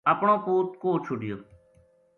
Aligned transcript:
اپنو 0.11 0.35
پوت 0.45 0.67
کوہ 0.81 0.97
چھوڈیو‘‘ 1.05 1.37